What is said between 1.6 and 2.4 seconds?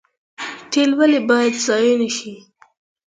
ضایع نشي؟